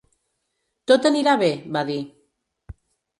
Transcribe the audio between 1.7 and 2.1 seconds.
va dir.